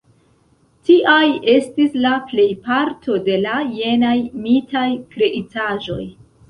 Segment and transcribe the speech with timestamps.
[0.89, 6.03] Tiaj estis la plejparto de la jenaj mitaj kreitaĵoj.